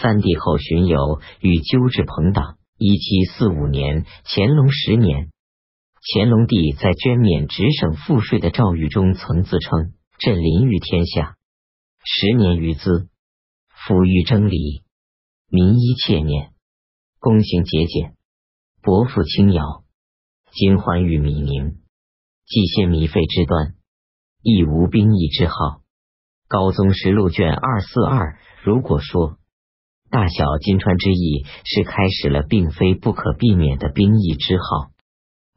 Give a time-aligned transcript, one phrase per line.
[0.00, 2.56] 三帝后巡游与纠治朋党。
[2.80, 5.32] 一七四五年，乾隆十年，
[6.14, 11.34] 乾隆帝在捐免直省赋税的诏谕中曾自称：“朕临于天下，
[12.04, 13.08] 十年余资，
[13.74, 14.84] 抚育征礼，
[15.50, 16.52] 民依切念，
[17.20, 18.14] 躬行节俭，
[18.80, 19.82] 薄赋轻徭，
[20.52, 21.78] 今欢遇米宁，
[22.46, 23.74] 既先糜费之端，
[24.44, 25.80] 亦无兵役之号。”
[26.46, 28.38] 高宗实录卷二四二。
[28.62, 29.37] 如果说。
[30.10, 34.90] 大小金川之役是开始了并非不可避免的兵役之号，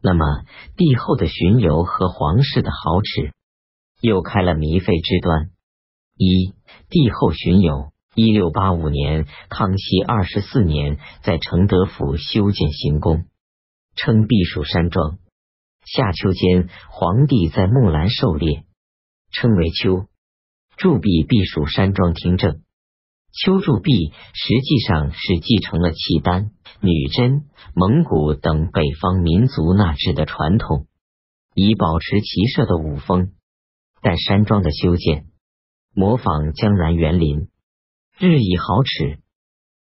[0.01, 0.25] 那么
[0.75, 3.31] 帝后的巡游和皇室的豪侈
[4.01, 5.51] 又开了糜费之端。
[6.17, 6.53] 一
[6.89, 13.25] 帝后巡游，一六八五年，康熙二十四年，在承德府修建行宫，
[13.95, 15.17] 称避暑山庄。
[15.85, 18.65] 夏秋间，皇帝在木兰狩猎，
[19.31, 20.07] 称为秋，
[20.75, 22.61] 驻跸避暑山庄听政。
[23.33, 30.87] 丘筑壁实际上是继承了契丹、女真、蒙古等北方民族纳制的传统，
[31.55, 33.31] 以保持骑射的武风。
[34.01, 35.27] 但山庄的修建
[35.93, 37.47] 模仿江南园林，
[38.17, 39.19] 日益豪侈。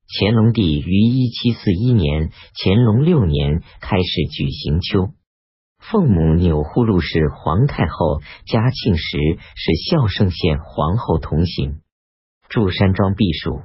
[0.09, 5.11] 乾隆帝于一七四一年（乾隆六年）开始举行秋。
[5.79, 9.19] 奉母钮祜禄氏皇太后嘉庆时，
[9.55, 11.81] 是孝圣县皇后同行。
[12.49, 13.63] 住山庄避暑，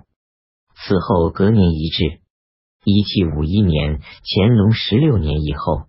[0.76, 2.22] 此后隔年一制。
[2.84, 5.84] 一七五一年，乾隆十六年以后，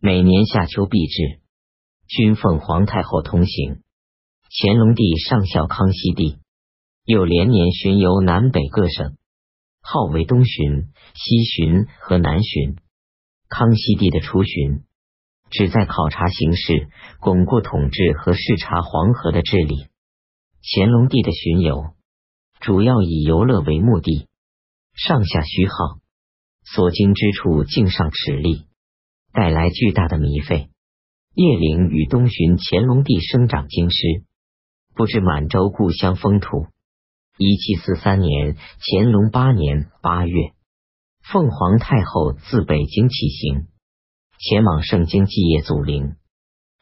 [0.00, 1.40] 每年夏秋避制，
[2.08, 3.82] 均奉皇太后同行。
[4.50, 6.38] 乾隆帝上孝康熙帝，
[7.04, 9.16] 又连年巡游南北各省，
[9.80, 12.76] 号为东巡、西巡和南巡。
[13.48, 14.82] 康熙帝的出巡，
[15.50, 16.88] 旨在考察形势，
[17.20, 19.86] 巩固统治和视察黄河的治理。
[20.62, 21.95] 乾隆帝的巡游。
[22.60, 24.28] 主要以游乐为目的，
[24.94, 25.74] 上下虚耗，
[26.64, 28.66] 所经之处径上尺力，
[29.32, 30.70] 带来巨大的糜费。
[31.34, 34.24] 叶灵与东巡乾隆帝生长京师，
[34.94, 36.66] 不知满洲故乡风土。
[37.36, 40.54] 一七四三年，乾隆八年八月，
[41.22, 43.66] 凤凰太后自北京起行，
[44.38, 46.16] 前往盛京祭业祖陵。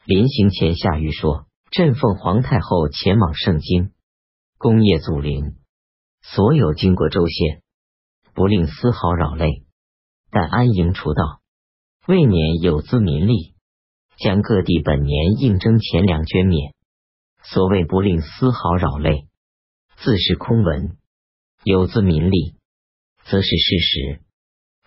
[0.05, 3.91] 临行前下谕说：“朕奉皇太后前往盛京，
[4.57, 5.57] 恭谒祖陵。”
[6.33, 7.61] 所有经过州县，
[8.33, 9.63] 不令丝毫扰累，
[10.31, 11.39] 但安营除道，
[12.07, 13.53] 未免有资民力，
[14.17, 16.73] 将各地本年应征钱粮捐免。
[17.43, 19.27] 所谓不令丝毫扰累，
[19.97, 20.97] 自是空文；
[21.63, 22.55] 有资民力，
[23.25, 24.21] 则是事实。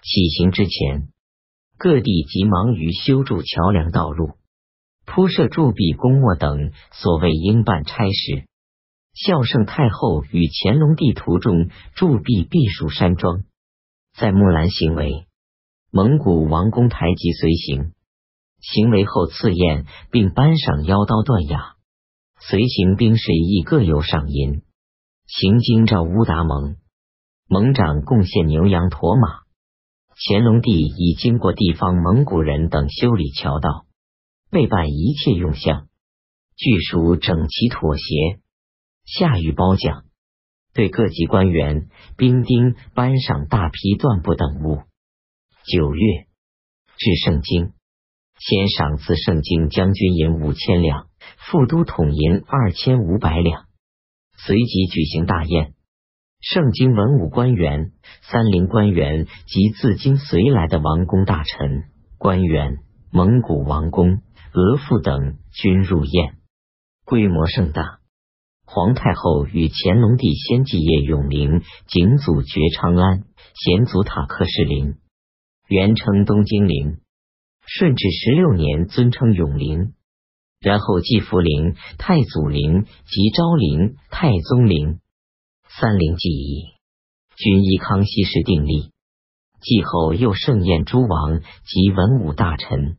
[0.03, 1.09] 起行之前，
[1.78, 4.32] 各地急忙于修筑桥梁、道路、
[5.06, 8.47] 铺设筑壁、公墓等所谓应办差事。
[9.18, 13.42] 孝圣太后与乾隆帝途中驻跸避暑山庄，
[14.16, 15.26] 在木兰行为，
[15.90, 17.94] 蒙古王公台吉随行，
[18.60, 21.74] 行为后赐宴，并颁赏腰刀断崖，
[22.38, 24.62] 随行兵士亦各有赏银。
[25.26, 26.76] 行经赵乌达盟，
[27.48, 29.40] 盟长贡献牛羊驼马，
[30.28, 33.84] 乾隆帝已经过地方蒙古人等修理桥道，
[34.48, 35.88] 备办一切用项，
[36.56, 38.04] 据属整齐妥协。
[39.08, 40.04] 下谕褒奖，
[40.74, 41.88] 对各级官员、
[42.19, 44.82] 兵丁颁赏大批缎布等物。
[45.64, 46.26] 九月
[46.98, 47.72] 至盛京，
[48.38, 51.06] 先赏赐盛京将军银五千两，
[51.38, 53.64] 副都统银二千五百两。
[54.36, 55.72] 随即举行大宴，
[56.40, 61.84] 盛京文武官员、三陵官员及自京随来的王公大臣、
[62.19, 62.76] 官员、
[63.10, 64.20] 蒙古王公、
[64.52, 66.36] 额驸等均入宴，
[67.06, 67.97] 规模盛大。
[68.70, 73.24] 皇太后与乾隆帝先继业永陵，景祖觉昌安，
[73.54, 74.98] 贤祖塔克士陵，
[75.68, 76.98] 原称东京陵。
[77.66, 79.94] 顺治十六年尊称永陵，
[80.60, 85.00] 然后继福陵、太祖陵及昭陵、太宗陵
[85.70, 86.66] 三陵记忆，
[87.36, 88.90] 均依康熙时定立。
[89.62, 92.98] 继后又盛宴诸王及文武大臣，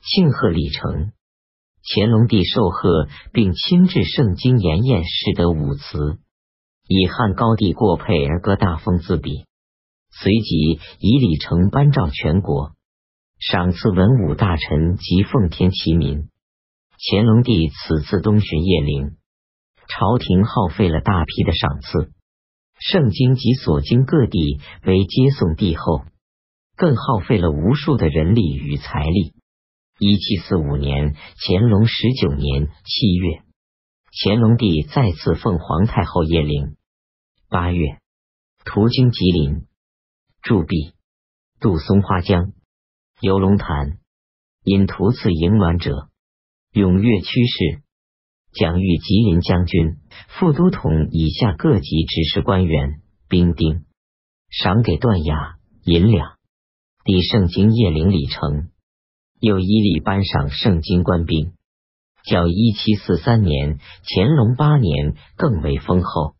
[0.00, 1.12] 庆贺礼成。
[1.86, 6.18] 乾隆帝受贺，并亲至盛京筵宴，诗得五词，
[6.88, 9.44] 以汉高帝过佩而歌大风自比。
[10.10, 12.72] 随即以礼成颁诏全国，
[13.38, 16.30] 赏赐文武大臣及奉天齐民。
[17.10, 19.16] 乾隆帝此次东巡叶陵，
[19.86, 22.12] 朝廷耗费了大批的赏赐，
[22.78, 26.04] 盛京及所经各地为接送帝后，
[26.76, 29.34] 更耗费了无数的人力与财力。
[29.98, 33.42] 一七四五年，乾隆十九年七月，
[34.24, 36.76] 乾隆帝再次奉皇太后谒陵。
[37.48, 37.98] 八月，
[38.64, 39.66] 途经吉林、
[40.42, 40.94] 驻壁、
[41.60, 42.52] 渡松花江、
[43.20, 43.98] 游龙潭，
[44.64, 46.08] 因途次迎銮者，
[46.72, 47.82] 踊跃趋势。
[48.52, 49.98] 蒋遇吉林将军、
[50.28, 53.84] 副都统以下各级指示官员、兵丁，
[54.50, 56.36] 赏给断押银两，
[57.04, 58.70] 抵盛京谒陵里程，
[59.40, 61.52] 又依例颁赏圣经官兵。
[62.24, 66.34] 较一七四三年乾隆八年更为丰厚。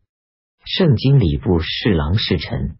[0.64, 2.78] 圣经礼部侍郎侍臣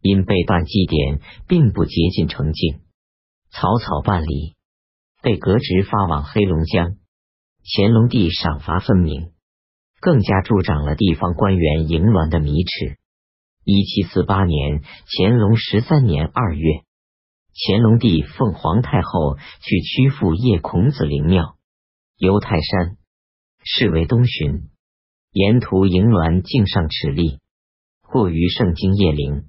[0.00, 2.80] 因被办祭典，并不竭尽诚敬，
[3.52, 4.56] 草草办理，
[5.22, 6.96] 被革职发往黑龙江。
[7.64, 9.30] 乾隆帝赏罚分明，
[10.00, 12.96] 更加助长了地方官员淫乱的迷痴。
[13.62, 14.82] 一七四八年
[15.16, 16.82] 乾隆十三年二月，
[17.54, 21.56] 乾隆帝奉皇太后去曲阜谒孔子陵庙。
[22.16, 22.96] 游泰山，
[23.64, 24.70] 是为东巡，
[25.32, 27.40] 沿途迎銮径上尺立，
[28.02, 29.48] 过于圣经叶陵。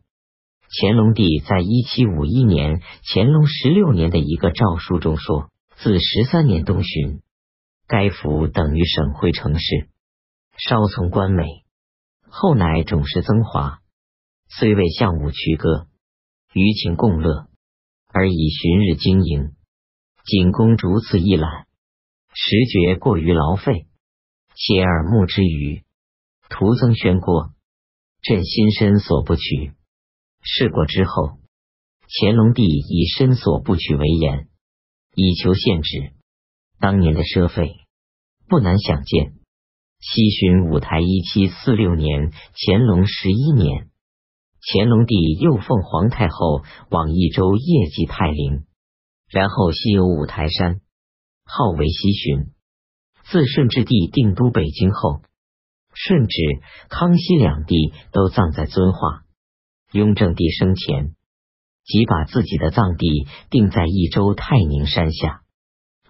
[0.75, 7.21] 乾隆帝在一七五一年乾隆十六年的一个诏书中说：“自十三年东巡，
[7.88, 9.89] 该府等于省会城市，
[10.57, 11.45] 稍从官美，
[12.27, 13.81] 后乃种氏增华，
[14.50, 15.88] 虽未相武曲歌，
[16.53, 17.47] 余情共乐，
[18.13, 19.56] 而以旬日经营，
[20.24, 21.65] 仅供逐次一览。”
[22.36, 23.86] 时觉过于劳费，
[24.56, 25.83] 切耳目之余，
[26.50, 27.54] 徒增宣过，
[28.24, 29.74] 朕心深所不取。
[30.42, 31.38] 事过之后，
[32.07, 34.48] 乾隆帝以身所不取为言，
[35.15, 36.13] 以求限制。
[36.80, 37.75] 当年的奢费，
[38.48, 39.36] 不难想见。
[40.00, 43.89] 西巡五台，一七四六年，乾隆十一年，
[44.65, 48.65] 乾隆帝又奉皇太后往益州业绩泰陵，
[49.30, 50.80] 然后西游五台山。
[51.45, 52.54] 号为西巡，
[53.25, 55.21] 自顺治帝定都北京后，
[55.94, 56.38] 顺治、
[56.88, 59.25] 康熙两帝都葬在遵化。
[59.92, 61.13] 雍正帝生前，
[61.83, 65.42] 即把自己的葬地定在益州泰宁山下，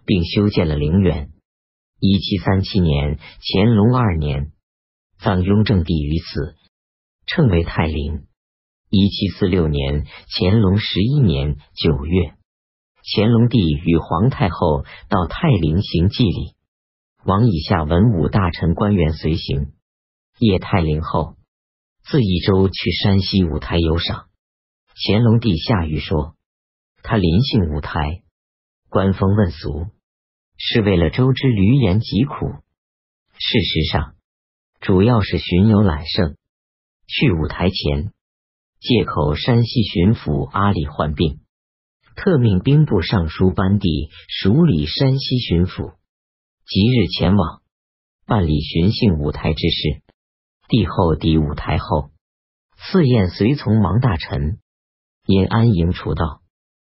[0.05, 1.31] 并修建了陵园。
[1.99, 4.51] 一七三七年，乾隆二年，
[5.17, 6.55] 葬雍正帝于此，
[7.25, 8.27] 称为泰陵。
[8.95, 10.05] 一七四六年，
[10.37, 12.35] 乾隆十一年九月。
[13.03, 16.53] 乾隆帝与皇太后到泰陵行祭礼，
[17.25, 19.73] 王以下文武大臣官员随行。
[20.37, 21.37] 谒泰陵后，
[22.03, 24.27] 自益州去山西五台游赏。
[25.07, 26.35] 乾隆帝下谕说
[27.01, 28.21] ：“他临幸五台，
[28.89, 29.87] 官风问俗，
[30.55, 32.33] 是为了周之闾阎疾苦。
[33.39, 34.13] 事实上，
[34.81, 36.35] 主要是巡游揽胜。
[37.07, 38.13] 去五台前，
[38.83, 41.39] 借口山西巡抚阿里患病。”
[42.15, 45.95] 特命兵部尚书班第署理山西巡抚，
[46.67, 47.61] 即日前往
[48.27, 50.03] 办理巡幸五台之事。
[50.67, 52.11] 帝后抵五台后，
[52.77, 54.59] 赐宴随从王大臣，
[55.25, 56.41] 因安营除道，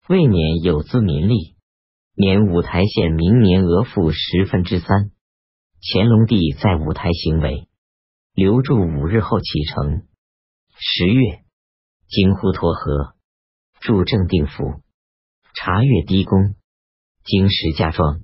[0.08, 1.56] 未免有资民力，
[2.16, 5.12] 免五台县明年额赋十分之三。
[5.80, 7.68] 乾隆帝在五台行为，
[8.34, 10.08] 留住五日后启程。
[10.80, 11.43] 十月，
[12.14, 13.16] 经滹沱河，
[13.80, 14.84] 驻正定府。
[15.56, 16.54] 查阅低宫，
[17.24, 18.22] 经石家庄，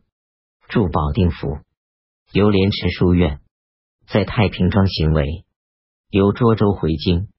[0.67, 1.57] 驻保定府，
[2.31, 3.39] 由莲池书院，
[4.07, 5.43] 在太平庄行为，
[6.11, 7.29] 由涿州回京。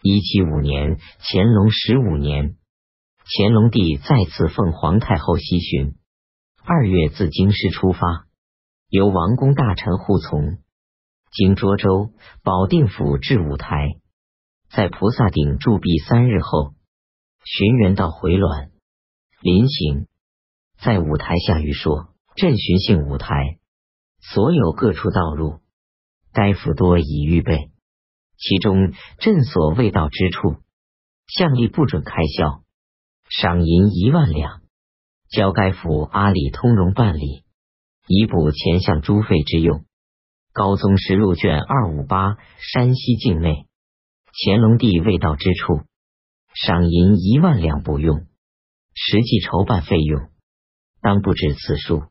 [0.00, 2.54] 一七五年，乾隆十五年，
[3.26, 5.96] 乾隆帝再次奉皇太后西巡。
[6.62, 8.28] 二月自京师出发，
[8.88, 10.58] 由王公大臣护从，
[11.32, 12.12] 经涿州、
[12.44, 13.96] 保定府至五台，
[14.78, 16.72] 在菩萨顶驻跸三日后，
[17.44, 18.68] 寻人到回銮。
[19.42, 20.06] 临行，
[20.80, 23.58] 在舞台下谕说：“朕巡幸舞台，
[24.20, 25.58] 所有各处道路，
[26.32, 27.72] 该府多已预备。
[28.36, 30.62] 其中朕所未到之处，
[31.26, 32.62] 相例不准开销，
[33.28, 34.62] 赏银一万两，
[35.28, 37.42] 交该府阿里通融办理，
[38.06, 39.84] 以补前项诸费之用。
[40.52, 42.36] 高宗实录卷二五八，
[42.72, 43.66] 山西境内，
[44.40, 45.82] 乾隆帝未到之处，
[46.54, 48.26] 赏银一万两不用。”
[49.00, 50.28] 实际筹办费用
[51.00, 52.02] 当不止此数，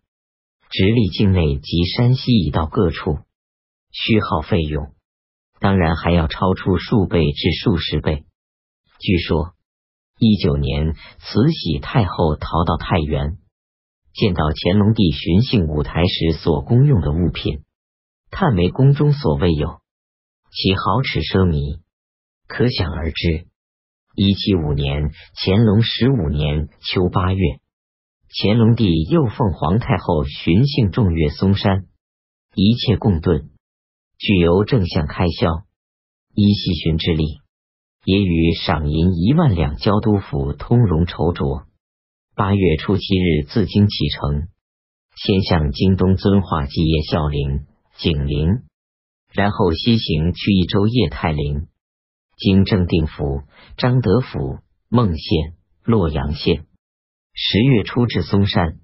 [0.70, 3.20] 直隶境内及山西已到各处，
[3.92, 4.94] 虚耗费用
[5.60, 8.26] 当然还要超出数倍至数十倍。
[9.00, 9.54] 据说
[10.18, 13.38] 一九年，慈禧太后逃到太原，
[14.14, 17.64] 见到乾隆帝巡幸舞台时所公用的物品，
[18.32, 19.82] 叹为宫中所未有，
[20.52, 21.82] 其豪侈奢靡，
[22.48, 23.48] 可想而知。
[24.16, 27.60] 一七五年，乾隆十五年秋八月，
[28.34, 31.86] 乾隆帝又奉皇太后巡幸众岳嵩山，
[32.56, 33.50] 一切共顿，
[34.18, 35.66] 具由正向开销，
[36.34, 37.42] 依西巡之力，
[38.06, 41.66] 也与赏银一万两交督府通融筹酌。
[42.36, 44.48] 八月初七日自京启程，
[45.16, 47.66] 先向京东遵化祭业孝陵、
[47.98, 48.64] 景陵，
[49.32, 51.68] 然后西行去益州叶太陵，
[52.38, 53.42] 经正定府、
[53.78, 56.68] 张德府、孟县、洛阳县。
[57.34, 58.80] 十月初至嵩山，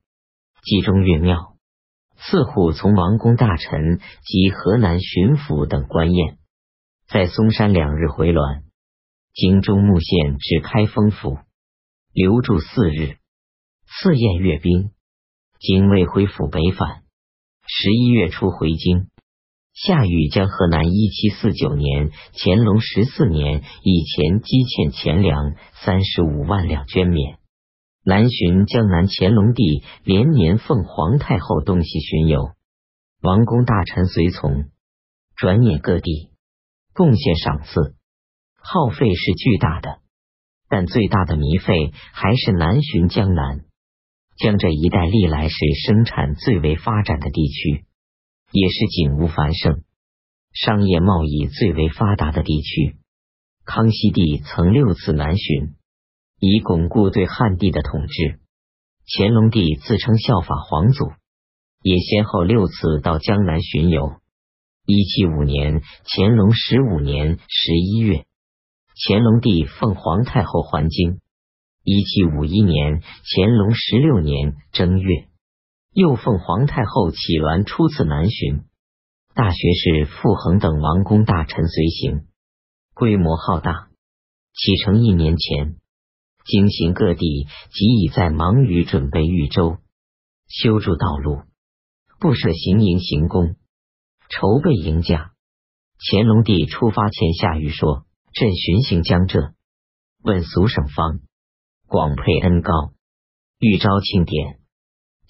[0.64, 1.56] 祭中岳庙，
[2.18, 6.40] 赐户从王公大臣及河南巡抚等官宴，
[7.08, 8.64] 在嵩山两日回銮。
[9.34, 11.38] 经中牟县至开封府，
[12.12, 13.18] 留住四日。
[13.86, 14.92] 赐宴阅兵，
[15.60, 17.04] 经魏辉府北返。
[17.68, 19.10] 十一月初回京。
[19.74, 27.40] 夏禹将河南一七四九年乾隆十四年以前积欠钱粮三十五万两捐免。
[28.06, 32.52] 南巡江南，乾隆帝连年奉皇太后东西巡游，
[33.22, 34.66] 王公大臣随从，
[35.36, 36.30] 转眼各地
[36.94, 37.96] 贡献赏赐。
[38.56, 40.00] 耗费是巨大的，
[40.70, 43.66] 但最大的糜费还是南巡江南。
[44.38, 45.56] 江浙一带历来是
[45.88, 47.86] 生产最为发展的地区，
[48.54, 49.82] 也是景物繁盛、
[50.54, 52.98] 商业贸易最为发达的地区。
[53.66, 55.74] 康熙帝曾六次南巡，
[56.40, 58.40] 以巩固对汉地的统治。
[59.08, 61.06] 乾隆帝自称效法皇祖，
[61.82, 64.22] 也先后六次到江南巡游。
[64.86, 68.26] 一七五年，乾隆十五年十一月。
[69.08, 71.20] 乾隆帝奉皇太后还京，
[71.84, 75.28] 一七五一年乾隆十六年正月，
[75.94, 78.64] 又奉皇太后启銮初次南巡，
[79.36, 82.26] 大学士傅恒等王公大臣随行，
[82.96, 83.90] 规模浩大。
[84.54, 85.78] 启程一年前，
[86.46, 89.78] 京行各地即已在忙于准备豫州，
[90.48, 91.44] 修筑道路，
[92.20, 93.56] 布设行营行宫，
[94.30, 95.32] 筹备迎驾。
[96.00, 98.06] 乾隆帝出发前下谕说。
[98.36, 99.54] 朕巡行江浙，
[100.24, 101.20] 问俗省方，
[101.86, 102.94] 广配恩高，
[103.60, 104.60] 欲招庆典，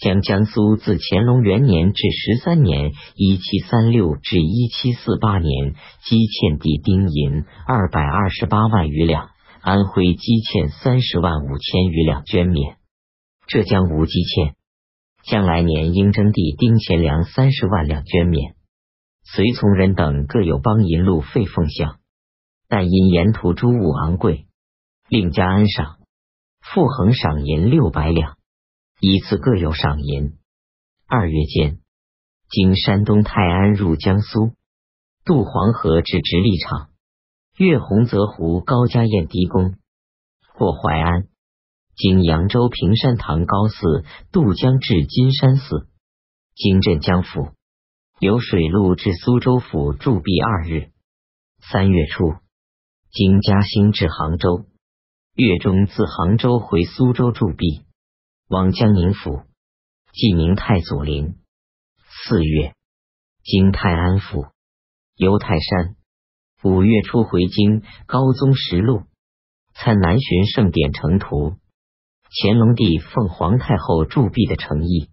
[0.04, 9.30] 将江苏自乾隆元年至十三年（一七三六至一七四八年）积欠地丁银二百二十八万余两，
[9.62, 12.76] 安徽积欠三十万五千余两捐免，
[13.48, 14.56] 浙江无积欠，
[15.24, 18.56] 将来年应征地丁钱粮三十万两捐免，
[19.24, 22.00] 随从人等各有帮银路费奉项。
[22.68, 24.48] 但因沿途诸物昂贵，
[25.08, 25.96] 另加恩赏。
[26.60, 28.36] 复恒赏银六百两，
[29.06, 30.38] 依次各有赏银。
[31.08, 31.80] 二月间，
[32.50, 34.54] 经山东泰安入江苏，
[35.26, 36.90] 渡黄河至直隶场，
[37.58, 39.76] 越洪泽湖高家堰堤宫，
[40.56, 41.28] 过淮安，
[41.98, 45.90] 经扬州平山堂高寺渡江至金山寺，
[46.56, 47.50] 经镇江府，
[48.22, 50.92] 由水路至苏州府驻跸二日。
[51.60, 52.36] 三月初。
[53.12, 54.66] 经嘉兴至杭州，
[55.36, 57.84] 月中自杭州回苏州驻跸，
[58.54, 59.42] 往江宁府，
[60.12, 61.40] 祭明太祖陵。
[62.28, 62.76] 四月，
[63.42, 64.46] 经泰安府，
[65.16, 65.96] 游泰山。
[66.62, 69.06] 五月初回京，高宗实录，
[69.74, 71.56] 参南巡盛典成图。
[72.30, 75.10] 乾隆帝奉皇太后铸币的诚意，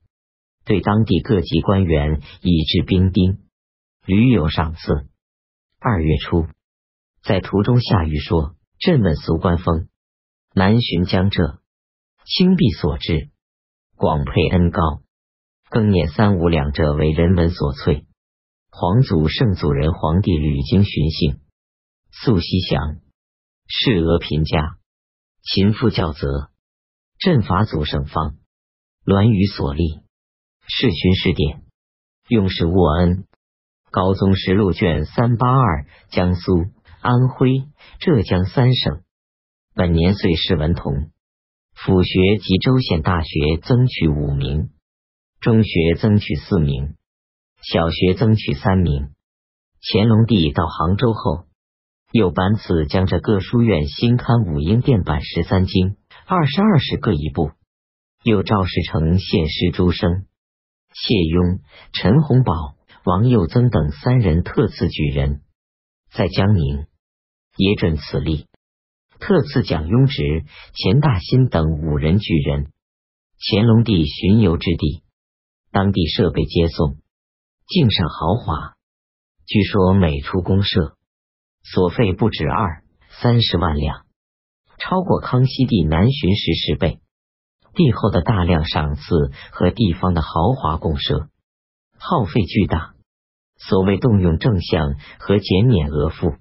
[0.67, 3.39] 对当地各级官员以至兵丁，
[4.05, 5.09] 屡有赏赐。
[5.79, 6.47] 二月初。
[7.23, 9.89] 在途中下雨说：“朕问俗官风，
[10.55, 11.60] 南巡江浙，
[12.25, 13.31] 清币所至，
[13.97, 15.03] 广配恩高，
[15.69, 18.05] 更念三五两者为人文所萃。
[18.71, 21.41] 皇祖圣祖仁皇帝屡经巡幸，
[22.11, 23.01] 素西祥，
[23.67, 24.77] 世俄贫家，
[25.43, 26.51] 勤父教则，
[27.19, 28.37] 朕法祖圣方，
[29.05, 30.01] 栾舆所立，
[30.67, 31.65] 世巡世典，
[32.29, 33.27] 用事沃恩。
[33.91, 36.67] 高宗实录卷三八二，江苏。”
[37.03, 37.65] 安徽、
[37.99, 39.01] 浙江三省。
[39.73, 41.11] 本年岁试文同，
[41.83, 44.69] 府学及州县大学增取五名，
[45.41, 46.97] 中学增取四名，
[47.63, 49.15] 小学增取三名。
[49.81, 51.47] 乾隆帝到杭州后，
[52.13, 55.97] 又颁赐江浙各书院新刊五英殿版十三经、
[56.27, 57.53] 二十二史各一部，
[58.23, 60.27] 又赵世成献诗诸生，
[60.93, 61.61] 谢雍、
[61.95, 62.53] 陈洪宝、
[63.05, 65.41] 王佑增等三人特赐举人，
[66.13, 66.85] 在江宁。
[67.57, 68.47] 也准此例，
[69.21, 72.73] 特赐蒋雍直、钱大新等五人举人。
[73.39, 75.03] 乾隆帝巡游之地，
[75.71, 76.97] 当地设备接送，
[77.69, 78.75] 敬上豪华。
[79.47, 80.97] 据说每处公社
[81.63, 82.83] 所费不止二
[83.21, 84.07] 三十万两，
[84.79, 87.01] 超过康熙帝南巡时十倍。
[87.75, 89.03] 帝后的大量赏赐
[89.53, 91.29] 和地方的豪华公社，
[91.99, 92.95] 耗费巨大。
[93.57, 96.37] 所谓动用正项和减免额赋。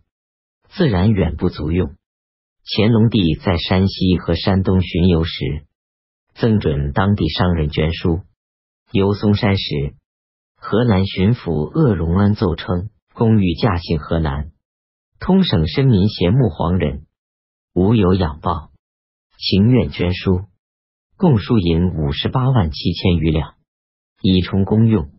[0.69, 1.95] 自然远不足用。
[2.71, 5.65] 乾隆帝在山西和山东巡游时，
[6.35, 8.21] 赠准当地商人捐书。
[8.91, 9.95] 游嵩山时，
[10.55, 14.51] 河南巡抚鄂荣安奏称，公欲驾幸河南，
[15.19, 17.07] 通省申民贤慕皇人，
[17.73, 18.69] 无有养报，
[19.39, 20.41] 情愿捐书，
[21.17, 23.55] 共输银五十八万七千余两，
[24.21, 25.09] 以充公用。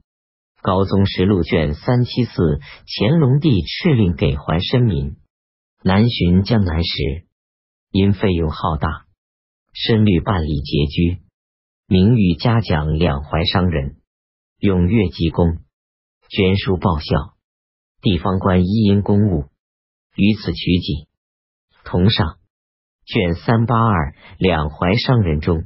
[0.63, 5.17] 高宗实录卷三七四，乾隆帝敕令给还生民。
[5.83, 7.25] 南巡江南时，
[7.93, 9.07] 因费用浩大，
[9.73, 11.23] 申律办理拮据，
[11.89, 13.97] 名誉嘉奖两淮商人，
[14.61, 15.59] 踊跃积功，
[16.29, 17.35] 捐书报效。
[18.01, 19.51] 地方官一因公务，
[20.15, 21.09] 于此取景。
[21.85, 22.39] 同上
[23.05, 25.65] 卷三八二，两淮商人中，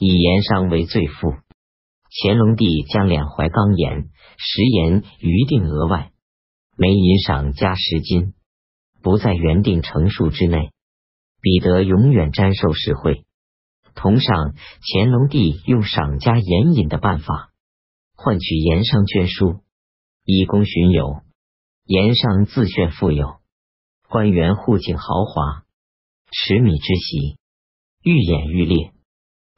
[0.00, 1.34] 以盐商为最富。
[2.10, 6.10] 乾隆帝将两淮钢盐、食盐余定额外，
[6.76, 8.34] 每银赏加十金，
[9.02, 10.72] 不在原定成数之内，
[11.44, 13.26] 彼得永远沾受实惠。
[13.94, 17.50] 同上，乾隆帝用赏加盐引的办法，
[18.16, 19.60] 换取盐商捐书，
[20.24, 21.20] 以供巡游。
[21.84, 23.36] 盐商自炫富有，
[24.08, 25.64] 官员户境豪华，
[26.32, 27.36] 持米之席
[28.02, 28.92] 愈演愈烈。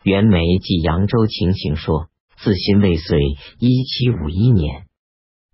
[0.02, 2.08] 袁枚记扬州情形说。
[2.38, 3.18] 自新未遂，
[3.58, 4.86] 一七五一年，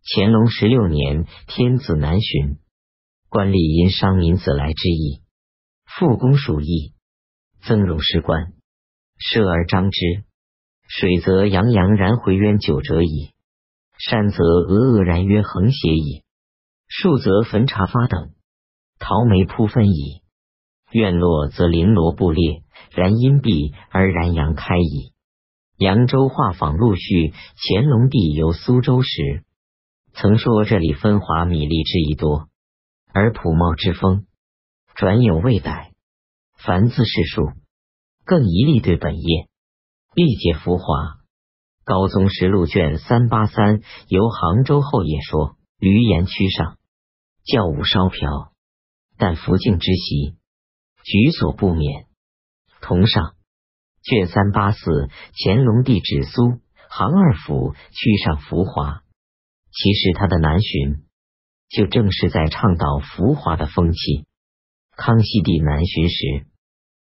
[0.04, 2.58] 乾隆十六年，天子南巡，
[3.28, 5.21] 官吏因商民子来之意，
[5.99, 6.94] 复公属邑，
[7.66, 8.54] 增荣士官，
[9.18, 10.25] 设而张之。
[10.88, 13.34] 水则洋洋然回渊九折矣，
[13.99, 16.22] 山则峨峨然曰横斜矣，
[16.88, 18.30] 树则焚茶发等，
[18.99, 20.22] 桃梅铺分矣。
[20.92, 25.12] 院落则绫罗布列，然阴蔽而然阳开矣。
[25.76, 27.34] 扬州画舫陆续，
[27.68, 29.44] 乾隆帝游苏州时，
[30.14, 32.49] 曾说这里分华米粒之意多，
[33.12, 34.26] 而朴茂之风，
[34.94, 35.92] 转有未逮。
[36.56, 37.52] 凡自是书，
[38.25, 39.49] 更一力对本业，
[40.14, 40.85] 历解浮华。
[41.85, 46.78] 高宗实录卷三八三，由杭州后也说：闾阎区上，
[47.44, 48.52] 教武稍飘，
[49.18, 50.37] 但福晋之习，
[51.02, 52.07] 举所不免。
[52.81, 53.35] 同上。
[54.05, 55.09] 卷三八四，
[55.44, 59.02] 乾隆帝指苏杭二府区上浮华。
[59.70, 61.05] 其实他的南巡，
[61.68, 64.26] 就正是在倡导浮华的风气。
[65.04, 66.46] 康熙帝南巡时，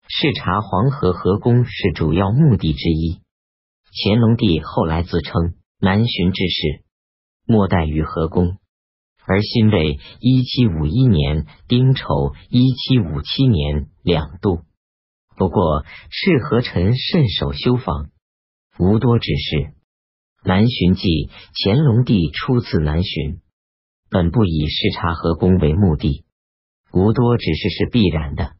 [0.09, 3.21] 视察黄河河工是主要目的之一。
[3.93, 6.83] 乾隆帝后来自称南巡之事，
[7.47, 8.57] 莫待于河工，
[9.25, 14.63] 而新为一七五一年丁丑，一七五七年两度。
[15.37, 18.09] 不过，赤河臣慎守修房，
[18.77, 19.73] 无多指示。
[20.43, 21.29] 南巡记，
[21.63, 23.39] 乾隆帝初次南巡，
[24.09, 26.24] 本不以视察河工为目的，
[26.95, 28.53] 无多指示是必然的。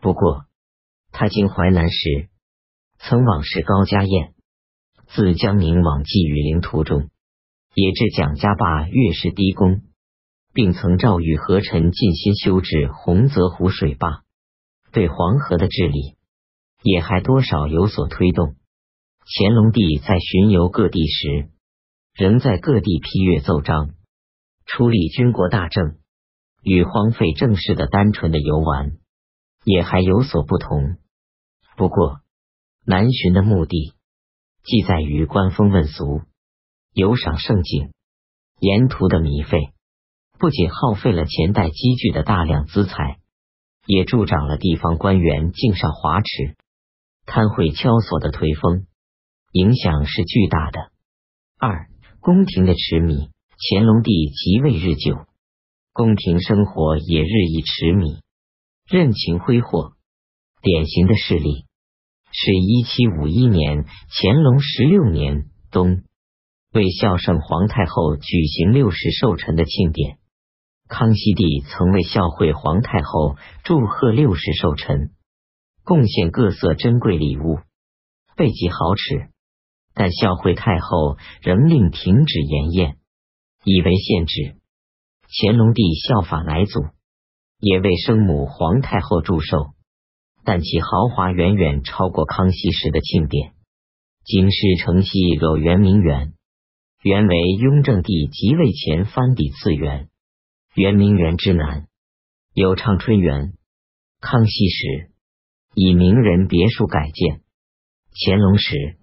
[0.00, 0.46] 不过，
[1.12, 2.28] 他经淮南时，
[2.98, 4.34] 曾往视高家宴，
[5.06, 7.08] 自江宁往寄雨陵途中，
[7.74, 9.82] 也至蒋家坝月事低宫，
[10.52, 14.24] 并曾诏谕河臣尽心修治洪泽湖水坝。
[14.90, 16.16] 对黄河的治理
[16.82, 18.56] 也还多少有所推动。
[19.24, 21.48] 乾隆帝在巡游各地时，
[22.12, 23.94] 仍在各地批阅奏章，
[24.66, 25.98] 处理军国大政，
[26.62, 28.92] 与荒废正事的单纯的游玩
[29.64, 30.96] 也还有所不同。
[31.76, 32.20] 不过，
[32.84, 33.94] 南巡的目的，
[34.62, 36.22] 既在于观风问俗、
[36.92, 37.92] 游赏盛景，
[38.60, 39.72] 沿途的米费
[40.38, 43.18] 不仅耗费了前代积聚的大量资财。
[43.84, 46.54] 也助长了地方官员敬上华池、
[47.26, 48.86] 贪贿敲索的颓风，
[49.50, 50.92] 影响是巨大的。
[51.58, 51.88] 二
[52.20, 55.26] 宫廷的痴迷，乾隆帝即位日久，
[55.94, 58.22] 宫廷生活也日益痴迷，
[58.88, 59.92] 任情挥霍。
[60.62, 61.66] 典型的事例
[62.30, 66.02] 是一七五一年，乾隆十六年冬，
[66.72, 70.16] 为孝圣皇太后举行六十寿辰的庆典。
[70.88, 75.10] 康熙帝曾为孝惠皇太后祝贺六十寿辰，
[75.84, 77.58] 贡献各色珍贵礼物，
[78.34, 79.28] 备极豪侈。
[79.92, 82.96] 但孝惠太后仍令停止筵宴，
[83.62, 84.56] 以为限制。
[85.34, 86.82] 乾隆帝效法乃祖，
[87.58, 89.72] 也为生母皇太后祝寿，
[90.44, 93.54] 但其豪华远远超过康熙时的庆典。
[94.24, 96.34] 京师城西有圆明园，
[97.02, 100.10] 原为雍正帝即位前藩邸次园。
[100.74, 101.86] 圆明园之南
[102.52, 103.54] 有畅春园，
[104.20, 105.12] 康熙时
[105.74, 107.40] 以名人别墅改建。
[108.14, 108.98] 乾隆时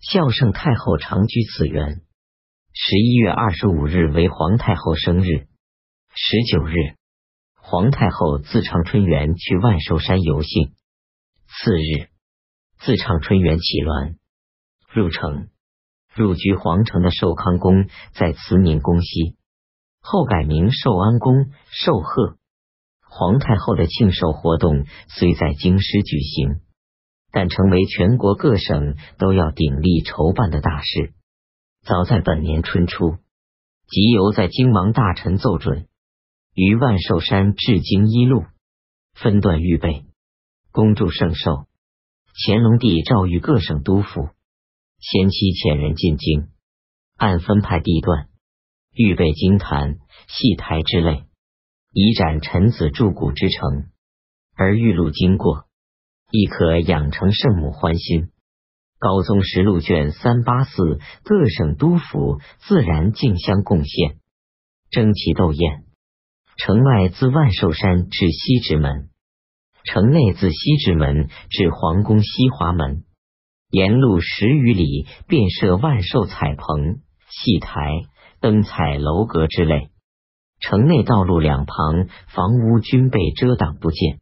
[0.00, 2.00] 孝圣太后常居此园。
[2.72, 5.46] 十一月二十五日为皇太后生日，
[6.12, 6.74] 十九日
[7.54, 10.72] 皇太后自长春园去万寿山游幸。
[11.46, 12.08] 次日，
[12.80, 14.16] 自长春园起鸾
[14.92, 15.48] 入城，
[16.12, 19.36] 入居皇城的寿康宫在慈宁宫西，
[20.00, 21.52] 后改名寿安宫。
[21.70, 22.38] 寿贺
[23.08, 26.60] 皇太后的庆寿活动虽在京师举行，
[27.30, 31.14] 但成为全国各省都要鼎力筹办的大事。
[31.82, 33.18] 早在本年春初，
[33.86, 35.86] 即由在京王大臣奏准。
[36.62, 38.44] 于万寿山至京一路
[39.14, 40.04] 分段预备，
[40.72, 41.64] 恭祝圣寿。
[42.34, 44.28] 乾隆帝诏谕各省督府，
[44.98, 46.48] 先期遣人进京，
[47.16, 48.28] 按分派地段
[48.92, 51.24] 预备金坛、戏台之类，
[51.94, 53.86] 以展臣子筑古之诚。
[54.54, 55.64] 而玉路经过，
[56.30, 58.28] 亦可养成圣母欢心。
[58.98, 64.18] 高宗实录卷三八四，各省督府自然竞相贡献，
[64.90, 65.86] 争奇斗艳。
[66.62, 69.08] 城外自万寿山至西直门，
[69.84, 73.04] 城内自西直门至皇宫西华门，
[73.70, 78.02] 沿路十余里便设万寿彩棚、戏台、
[78.40, 79.88] 灯彩楼阁之类。
[80.60, 84.20] 城内道路两旁房屋均被遮挡不见。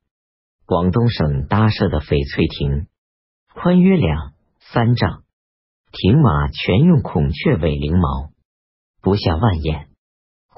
[0.65, 2.87] 广东省搭设的翡翠亭，
[3.53, 5.25] 宽约两三丈，
[5.91, 8.31] 亭瓦全用孔雀尾翎毛，
[9.03, 9.88] 不下万眼。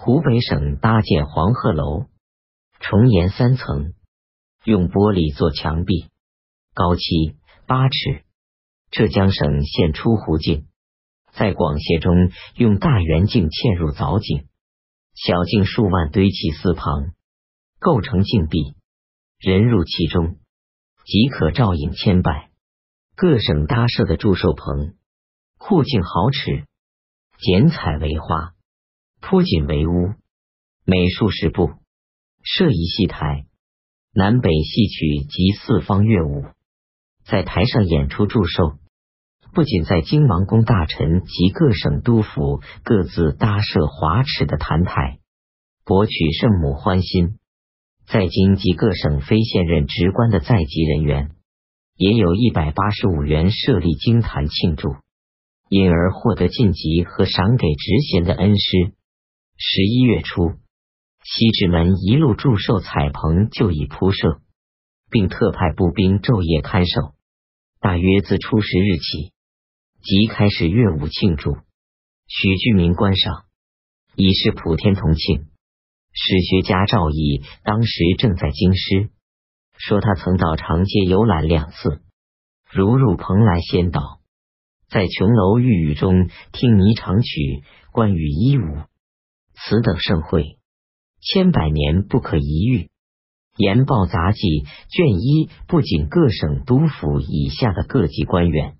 [0.02, 2.06] 湖北省搭建黄鹤楼，
[2.80, 3.92] 重檐三层，
[4.64, 6.06] 用玻璃做墙壁，
[6.72, 7.36] 高七
[7.66, 8.24] 八尺。
[8.90, 10.68] 浙江省现出湖镜，
[11.34, 14.48] 在广榭中用大圆镜嵌入藻井，
[15.12, 17.12] 小径数万堆砌四旁，
[17.78, 18.74] 构成镜壁，
[19.38, 20.38] 人入其中
[21.04, 22.48] 即可照影千百。
[23.16, 24.94] 各省搭设的祝寿棚，
[25.58, 26.64] 护镜豪尺，
[27.38, 28.54] 剪彩为花。
[29.20, 30.14] 铺锦为屋，
[30.84, 31.70] 每数十步
[32.42, 33.44] 设一戏台，
[34.12, 36.44] 南北戏曲及四方乐舞，
[37.24, 38.78] 在台上演出祝寿。
[39.52, 45.18] 不仅在京王宫大臣及各省督府各自搭设华池的坛台，
[45.84, 47.38] 博取圣母欢心。
[48.06, 51.30] 在京及各省非现任职官的在籍人员，
[51.96, 54.96] 也有一百八十五员设立京坛庆祝，
[55.68, 58.94] 因而获得晋级和赏给职衔的恩师。
[59.62, 60.54] 十一月初，
[61.22, 64.40] 西直门一路祝寿彩棚就已铺设，
[65.10, 67.12] 并特派步兵昼夜看守。
[67.78, 69.34] 大约自初十日起，
[70.00, 71.58] 即开始乐舞庆祝，
[72.26, 73.44] 许居民观赏，
[74.16, 75.48] 以示普天同庆。
[76.14, 79.10] 史学家赵毅当时正在京师，
[79.76, 82.00] 说他曾到长街游览两次，
[82.70, 84.20] 如入蓬莱仙岛，
[84.88, 88.88] 在琼楼玉宇中听霓裳曲，观羽衣舞。
[89.62, 90.58] 此等盛会，
[91.20, 92.84] 千百年不可一遇。
[93.56, 94.38] 《研报杂记》
[94.88, 98.78] 卷一，不仅各省督府以下的各级官员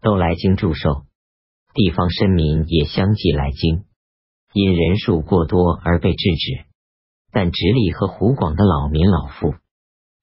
[0.00, 1.04] 都来京祝寿，
[1.74, 3.84] 地方绅民也相继来京，
[4.54, 6.64] 因人数过多而被制止。
[7.30, 9.54] 但直隶和湖广的老民老妇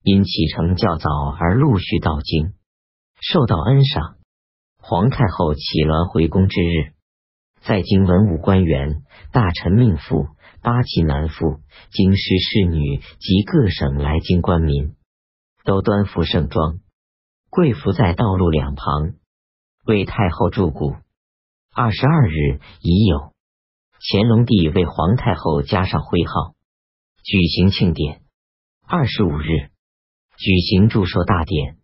[0.02, 2.54] 因启程较早而陆续到京，
[3.20, 4.16] 受到恩赏。
[4.78, 6.93] 皇太后启鸾回宫之日。
[7.66, 10.26] 在京文武官员、大臣、命妇、
[10.62, 14.94] 八旗男妇、京师侍女及各省来京官民，
[15.64, 16.80] 都端服盛装，
[17.48, 19.14] 跪伏在道路两旁，
[19.86, 20.94] 为太后祝古。
[21.74, 23.32] 二十二日已有
[23.98, 26.54] 乾隆帝为皇太后加上徽号，
[27.22, 28.20] 举行庆典。
[28.86, 29.70] 二十五日
[30.36, 31.78] 举行祝寿大典，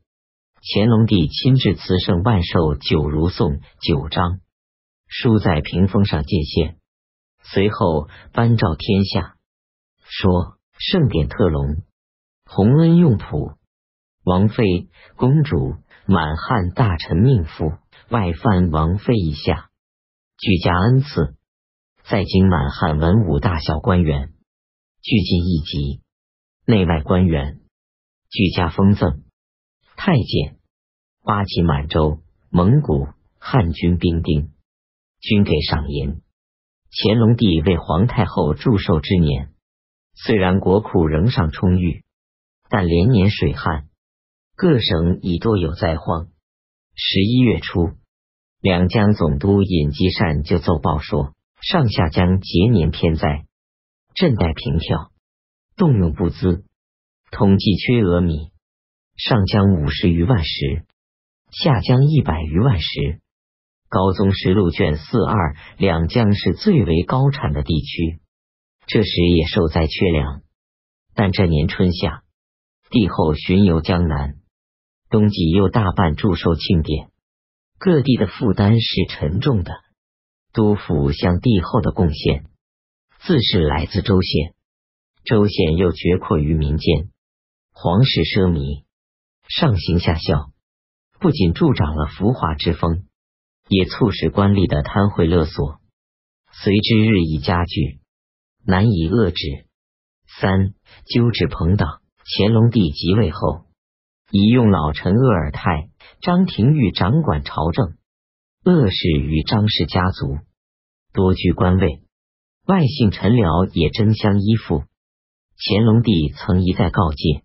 [0.75, 4.41] 乾隆帝亲至慈圣万寿九如颂九章。
[5.13, 6.79] 书在屏风上进献，
[7.43, 9.37] 随后颁诏天下，
[10.05, 11.83] 说圣典特隆，
[12.47, 13.55] 洪恩用普，
[14.23, 15.75] 王妃、公主、
[16.07, 17.73] 满汉大臣、命妇、
[18.09, 19.71] 外犯王妃以下，
[20.39, 21.35] 俱加恩赐。
[22.05, 24.33] 在京满汉文武大小官员，
[25.03, 26.03] 俱进一级；
[26.65, 27.61] 内外官员，
[28.31, 29.25] 俱加封赠。
[29.97, 30.57] 太监、
[31.25, 33.09] 八旗满洲、蒙古、
[33.41, 34.53] 汉军兵丁。
[35.21, 36.23] 均给赏银。
[36.91, 39.55] 乾隆帝为皇太后祝寿之年，
[40.15, 42.03] 虽然国库仍尚充裕，
[42.69, 43.89] 但连年水旱，
[44.57, 46.29] 各省已多有灾荒。
[46.97, 47.91] 十一月初，
[48.61, 53.47] 两江总督尹继善就奏报说，上下江节年偏灾，
[54.15, 55.13] 赈贷平跳，
[55.77, 56.65] 动用物资，
[57.31, 58.51] 统计缺额米，
[59.17, 60.85] 上江五十余万石，
[61.53, 63.21] 下江一百余万石。
[63.91, 68.21] 高宗实录卷四二，两江是最为高产的地区，
[68.87, 70.43] 这时也受灾缺粮。
[71.13, 72.23] 但这年春夏，
[72.89, 74.37] 帝后巡游江南，
[75.11, 77.11] 冬季又大办祝寿庆典，
[77.81, 79.73] 各地的负担是沉重的。
[80.53, 82.45] 督府向帝后的贡献，
[83.19, 84.55] 自是来自州县，
[85.25, 87.11] 州县又绝阔于民间，
[87.73, 88.85] 皇室奢靡，
[89.49, 90.53] 上行下效，
[91.19, 93.07] 不仅助长了浮华之风，
[93.71, 95.79] 也促使官吏的贪贿勒索，
[96.53, 98.01] 随之日益加剧，
[98.67, 99.69] 难以遏制。
[100.41, 100.75] 三
[101.07, 102.01] 纠治朋党。
[102.37, 103.67] 乾隆帝即位后，
[104.31, 105.89] 已用老臣鄂尔泰、
[106.21, 107.97] 张廷玉掌管朝政，
[108.63, 110.39] 鄂氏与张氏家族
[111.13, 112.03] 多居官位，
[112.67, 114.85] 外姓臣僚也争相依附。
[115.57, 117.45] 乾隆帝曾一再告诫，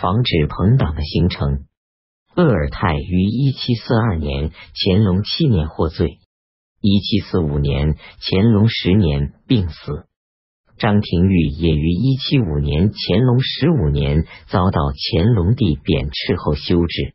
[0.00, 1.66] 防止朋党的形成。
[2.36, 6.18] 鄂尔泰于一七四二年乾隆七年获罪，
[6.80, 10.06] 一七四五年乾隆十年病死。
[10.76, 17.14] 张廷玉也于一七五年乾隆十五年遭到乾隆帝贬斥后休治，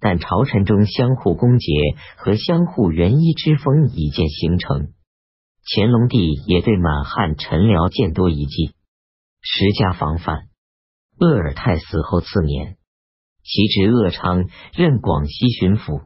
[0.00, 4.88] 但朝臣中相互攻讦和相互援衣之风已见形成。
[5.72, 8.72] 乾隆帝也对满汉臣僚见多一计，
[9.42, 10.48] 施加防范。
[11.20, 12.78] 鄂尔泰死后次年，
[13.42, 16.04] 其侄鄂昌任广西巡抚，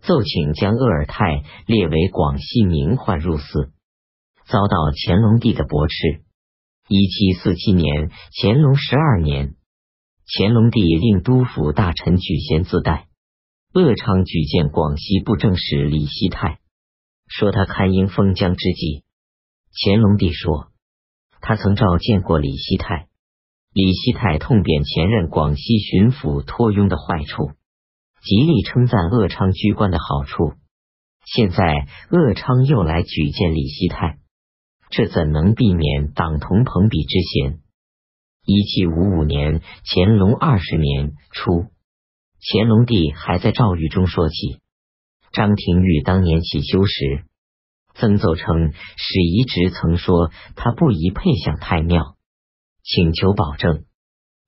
[0.00, 3.72] 奏请将鄂尔泰列为广西名宦入祀。
[4.46, 5.94] 遭到乾隆帝的驳斥。
[6.86, 8.10] 一七四七年，
[8.42, 9.54] 乾隆十二年，
[10.26, 13.08] 乾隆帝令督府大臣举贤自代。
[13.72, 16.58] 鄂昌举荐广西布政使李希泰，
[17.26, 19.02] 说他堪应封疆之际。
[19.72, 20.68] 乾隆帝说，
[21.40, 23.08] 他曾召见过李希泰。
[23.74, 27.50] 李希泰痛扁前任广西巡抚托庸的坏处，
[28.22, 30.52] 极力称赞鄂昌居官的好处。
[31.26, 34.18] 现在鄂昌又来举荐李希泰。
[34.90, 37.58] 这怎能避免党同朋比之嫌？
[38.46, 41.66] 一七五五年，乾隆二十年初，
[42.40, 44.60] 乾隆帝还在诏狱中说起
[45.32, 47.24] 张廷玉当年起修时，
[47.96, 52.14] 曾奏称史遗直曾说他不宜配享太庙，
[52.84, 53.86] 请求保证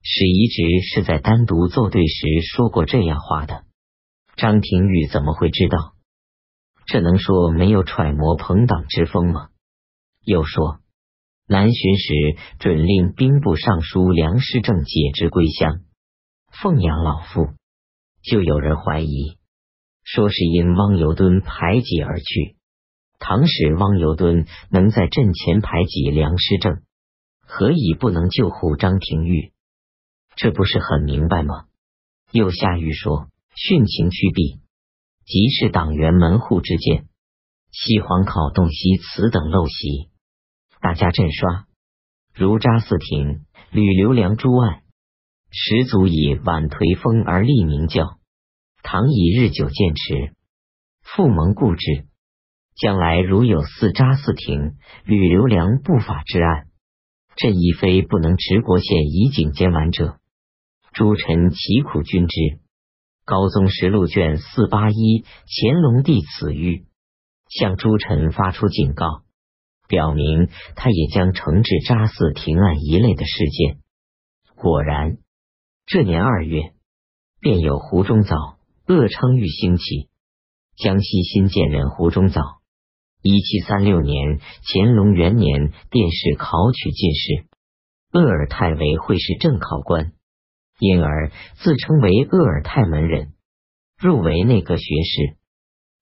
[0.03, 3.65] 史遗直是在单独奏对时说过这样话的。
[4.37, 5.95] 张廷玉怎么会知道？
[6.87, 9.49] 这能说没有揣摩朋党之风吗？
[10.23, 10.81] 又说，
[11.49, 12.13] 南巡时
[12.59, 15.81] 准令兵部尚书梁师正解职归乡，
[16.53, 17.49] 奉养老父。
[18.23, 19.39] 就有人怀疑，
[20.05, 22.57] 说是因汪尤敦排挤而去。
[23.19, 26.83] 唐使汪尤敦能在阵前排挤梁师正，
[27.47, 29.53] 何以不能救护张廷玉？
[30.35, 31.67] 这不是很明白吗？
[32.33, 34.61] 又下谕说，殉情趋避，
[35.25, 37.07] 即是党员门户之见，
[37.71, 40.11] 西皇考洞悉此等陋习。
[40.81, 41.67] 大家振刷，
[42.35, 44.83] 如扎四庭、吕留良诸案，
[45.51, 48.19] 实足以挽颓风而立明教。
[48.83, 50.35] 唐以日久见迟，
[51.03, 52.07] 复蒙固执。
[52.75, 56.66] 将来如有似扎四庭、吕留良不法之案，
[57.37, 60.19] 朕亦非不能直国县以警监完者。
[60.93, 62.35] 诸臣其苦君之。
[63.25, 66.85] 高宗实录卷四八一，乾隆帝此谕，
[67.49, 69.23] 向诸臣发出警告。
[69.89, 73.79] 表明他也将惩治扎寺停案一类的事件。
[74.55, 75.19] 果然，
[75.87, 76.73] 这年二月，
[77.41, 80.09] 便有胡中藻、鄂昌玉兴起。
[80.77, 82.43] 江西新建人胡中藻，
[83.27, 84.41] 一七三六年
[84.73, 87.47] 乾隆元年殿试考取进士，
[88.13, 90.13] 鄂尔泰为会试正考官，
[90.79, 93.33] 因而自称为鄂尔泰门人，
[93.99, 95.37] 入围内阁学士，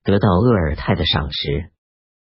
[0.04, 1.70] 得到鄂尔泰的赏识。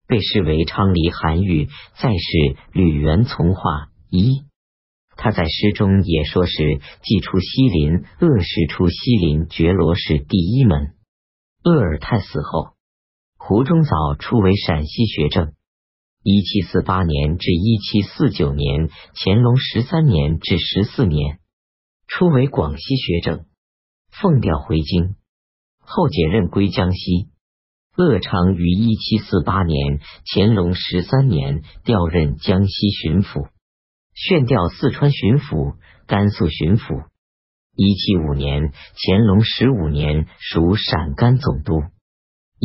[0.06, 4.44] 被视为昌黎韩愈再世吕元从化一，
[5.16, 6.52] 他在诗中也说是
[7.02, 10.92] 既出西林，鄂氏出西林觉罗氏第一门。
[11.62, 12.73] 鄂尔泰死后，
[13.46, 15.52] 胡中藻出为陕西学政，
[16.22, 21.40] 一七四八年至一七四九年，乾隆十三年至十四年，
[22.06, 23.44] 初为广西学政，
[24.10, 25.16] 奉调回京，
[25.80, 27.28] 后解任归江西。
[27.96, 33.50] 鄂昌于一七四八年乾隆十三年调任江西巡抚，
[34.14, 35.74] 炫调四川巡抚、
[36.06, 37.08] 甘肃巡抚。
[37.76, 41.82] 一七五年乾隆十五年属陕甘总督。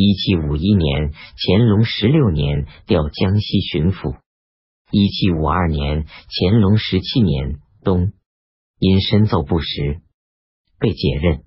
[0.02, 4.16] 一七五一年乾隆十六年调江西巡抚。
[4.90, 8.10] 一七五二年乾隆十七年冬，
[8.78, 10.00] 因身奏不实，
[10.78, 11.44] 被解任。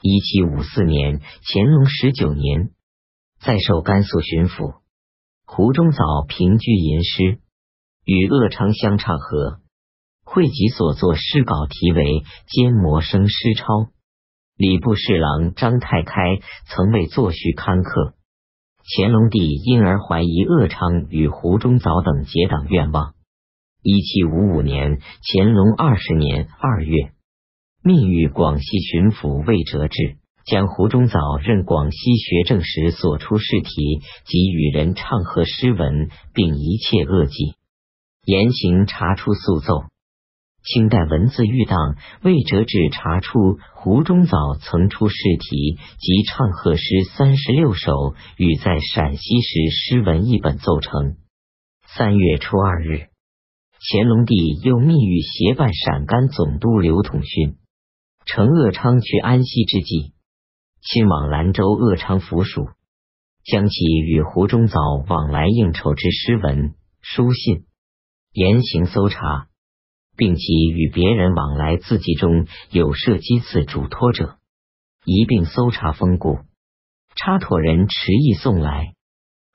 [0.00, 2.70] 一七五四年乾隆十九年。
[3.42, 4.80] 再受甘肃巡抚，
[5.44, 7.40] 胡中藻平居吟诗，
[8.06, 9.60] 与鄂昌相唱和。
[10.24, 12.04] 汇集所作诗稿，题为
[12.46, 13.64] 《兼磨生诗钞》。
[14.56, 18.14] 礼部侍郎张太开曾为作序刊刻。
[18.96, 23.14] 乾隆帝因而怀疑鄂昌与胡中藻等结党愿望。
[23.80, 27.12] 一七五五年，乾隆二十年二月，
[27.82, 37.54] 密谕广西巡抚魏哲志，将胡中藻任广西学政时所出试题及与人唱和诗文，并一切恶迹，
[38.24, 39.84] 严刑查出速奏。
[40.64, 46.82] 清代文字狱档魏哲志查出胡中藻曾出试题及唱和诗
[47.16, 51.16] 三十六首，与在陕西时诗文一本奏成。
[51.96, 53.08] 三月初二日，
[53.80, 57.56] 乾隆帝又密谕协办陕甘总督刘统勋，
[58.24, 60.12] 乘鄂昌去安西之际，
[60.80, 62.68] 亲往兰州鄂昌府署，
[63.44, 67.64] 将其与胡中藻往来应酬之诗文、书信
[68.32, 69.48] 严刑搜查。
[70.16, 74.38] 并其与别人往来字迹中有涉及次嘱托者，
[75.04, 76.38] 一并搜查封固。
[77.14, 78.94] 插妥人迟意送来，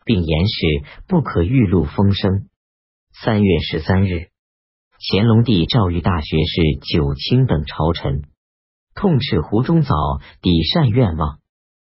[0.06, 2.48] 并严使不可预露风声。
[3.24, 4.30] 三月十三日，
[5.12, 6.62] 乾隆帝诏谕大学士
[6.94, 8.24] 九卿等朝臣，
[8.94, 9.94] 痛斥胡中藻
[10.42, 11.40] 抵善愿望，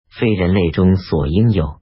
[0.10, 1.82] 非人类中所应有。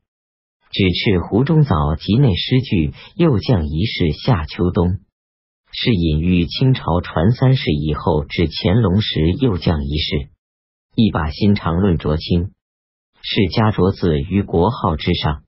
[0.71, 4.99] 只斥胡中藻集内诗句又降一世夏秋冬。
[5.71, 10.29] 是隐喻清朝传三世以后至乾隆时又降一世，
[10.95, 12.51] 一把心肠论浊清，
[13.21, 15.43] 是家着字于国号之上。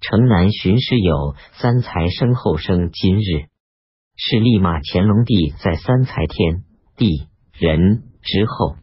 [0.00, 3.48] 城南巡师有三才生后生今日，
[4.16, 6.64] 是力骂乾隆帝在三才天
[6.96, 8.76] 地人之后。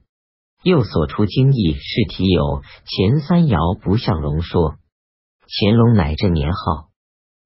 [0.62, 4.76] 又所出经义是题有前三爻不像龙说，
[5.48, 6.90] 乾隆乃这年号，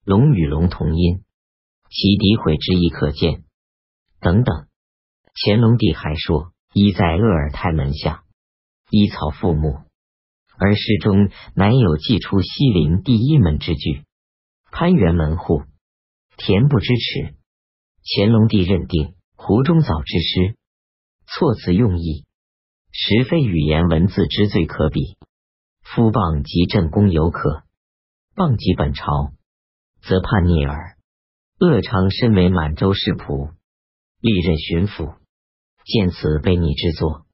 [0.05, 1.23] 龙与龙同音。
[1.89, 3.43] 其诋毁之意可见。
[4.21, 4.67] 等等，
[5.33, 8.23] 乾隆帝还说：“一在鄂尔泰门下，
[8.89, 9.79] 依草覆木，
[10.57, 14.03] 而诗中乃有祭出西林第一门之句。
[14.71, 15.63] 攀援门户，
[16.37, 17.35] 恬不知耻。”
[18.05, 20.57] 乾隆帝认定胡中藻之诗
[21.27, 22.25] 措辞用意，
[22.91, 25.17] 实非语言文字之最可比。
[25.81, 27.63] 夫谤及正宫犹可，
[28.35, 29.33] 谤及本朝，
[30.01, 30.98] 则叛逆耳。
[31.59, 33.51] 鄂昌身为满洲世仆，
[34.21, 35.17] 历任巡抚，
[35.83, 37.25] 见此被逆之作，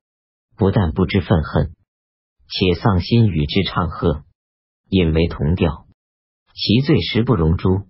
[0.57, 1.75] 不但不知愤恨，
[2.47, 4.23] 且丧心与之唱和，
[4.89, 5.85] 引为同调，
[6.55, 7.83] 其罪实不容诛。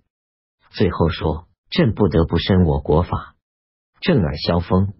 [0.72, 3.34] 最后说：“朕不得不申我国法，
[4.02, 4.92] 正而萧风，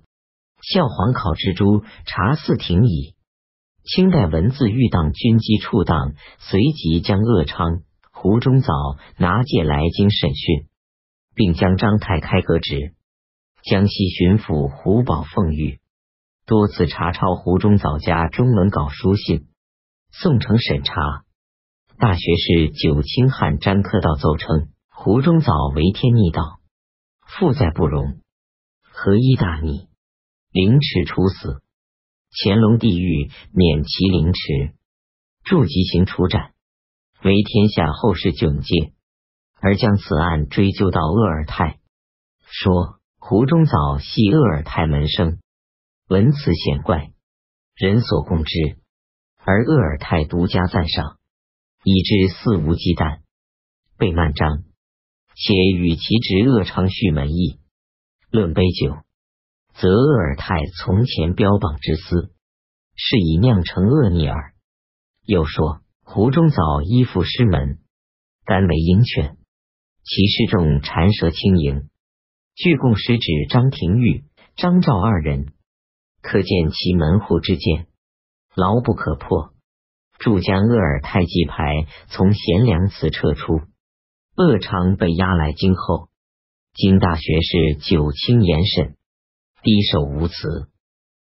[0.63, 3.15] 孝皇考之诛，查嗣庭矣。”
[3.85, 8.73] 清代文字狱档军机处档随即将鄂昌、胡中藻
[9.19, 10.67] 拿借来京审讯。
[11.37, 12.95] 并将张太开革职，
[13.63, 15.81] 江西巡抚胡宝凤玉
[16.47, 19.47] 多次查抄胡中藻家中文稿书信，
[20.11, 20.95] 送呈审查。
[21.99, 26.59] 大学士九卿汉詹克道奏称胡中藻为天逆道，
[27.27, 28.23] 负载不容，
[28.83, 29.89] 何一大逆，
[30.51, 31.63] 凌迟处死。
[32.31, 34.75] 乾隆帝谕免其凌迟，
[35.45, 36.55] 助极刑处斩，
[37.23, 38.96] 为天下后世窘戒。
[39.61, 41.79] 而将此案追究到鄂尔泰，
[42.45, 45.39] 说胡中藻系鄂尔泰门生，
[46.09, 47.13] 文辞显怪，
[47.75, 48.79] 人所共知，
[49.39, 51.19] 而鄂尔泰独家赞赏，
[51.83, 53.21] 以致肆无忌惮，
[53.97, 54.63] 被漫章，
[55.35, 57.59] 且与其侄鄂昌叙门义，
[58.31, 58.99] 论杯酒，
[59.75, 62.35] 则鄂尔泰从前标榜之私，
[62.95, 64.53] 是以酿成恶逆耳。
[65.25, 67.81] 又说胡中藻依附师门，
[68.45, 69.39] 甘为鹰犬。
[70.09, 71.91] 其诗中蝉舌轻盈，
[72.55, 74.23] 据供使指张廷玉、
[74.55, 75.53] 张兆二人，
[76.23, 77.89] 可见其门户之见。
[78.55, 79.53] 牢不可破。
[80.21, 83.63] 助将鄂尔泰祭牌从贤良祠撤出，
[84.37, 86.09] 鄂昌被押来京后，
[86.73, 88.97] 经大学士九卿严审，
[89.63, 90.69] 低首无辞，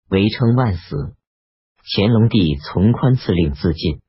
[0.09, 1.17] 唯称万死。
[1.83, 4.01] 乾隆帝从宽赐令自尽。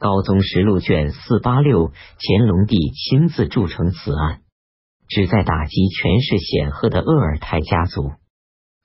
[0.00, 4.40] 高宗实录卷四八六，乾隆帝亲自铸成此案，
[5.08, 8.12] 旨在打击权势显赫的鄂尔泰家族，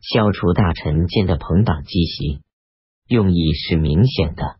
[0.01, 2.41] 消除大臣间的朋党积习，
[3.07, 4.57] 用意是明显的。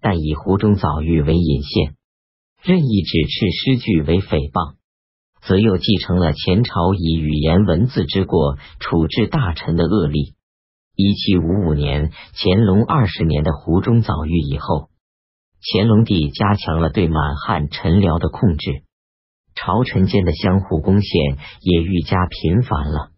[0.00, 1.96] 但以湖中藻誉为引线，
[2.62, 4.76] 任意指斥诗句为诽谤，
[5.42, 10.36] 则又继承了前朝以语言文字之过处置大臣的恶例。
[10.94, 14.89] 一七五五年，乾隆二十年的湖中藻狱以后。
[15.62, 18.82] 乾隆帝加强了对满汉臣僚的控制，
[19.54, 23.10] 朝臣间的相互攻陷也愈加频繁了。